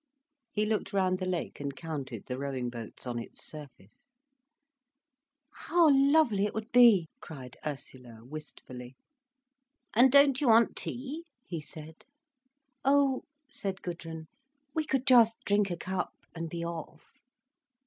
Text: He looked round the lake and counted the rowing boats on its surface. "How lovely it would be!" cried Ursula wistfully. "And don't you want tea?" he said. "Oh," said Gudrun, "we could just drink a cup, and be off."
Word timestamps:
He 0.51 0.65
looked 0.65 0.93
round 0.93 1.19
the 1.19 1.27
lake 1.27 1.59
and 1.59 1.75
counted 1.75 2.25
the 2.25 2.39
rowing 2.39 2.71
boats 2.71 3.05
on 3.05 3.19
its 3.19 3.45
surface. 3.45 4.09
"How 5.53 5.91
lovely 5.93 6.47
it 6.47 6.55
would 6.55 6.71
be!" 6.71 7.07
cried 7.19 7.55
Ursula 7.63 8.25
wistfully. 8.25 8.95
"And 9.93 10.11
don't 10.11 10.41
you 10.41 10.47
want 10.47 10.75
tea?" 10.75 11.25
he 11.45 11.61
said. 11.61 12.03
"Oh," 12.83 13.25
said 13.51 13.83
Gudrun, 13.83 14.25
"we 14.73 14.85
could 14.85 15.05
just 15.05 15.35
drink 15.45 15.69
a 15.69 15.77
cup, 15.77 16.11
and 16.33 16.49
be 16.49 16.65
off." 16.65 17.19